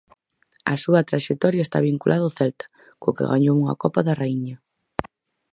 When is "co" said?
3.01-3.15